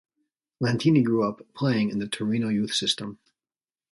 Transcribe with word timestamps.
Lentini 0.59 1.03
grew 1.03 1.23
up 1.29 1.45
playing 1.53 1.91
in 1.91 1.99
the 1.99 2.07
Torino 2.07 2.49
youth 2.49 2.73
system. 2.73 3.19